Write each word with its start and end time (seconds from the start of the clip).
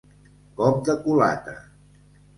Cop 0.61 0.79
de 0.89 0.95
culata. 1.05 1.57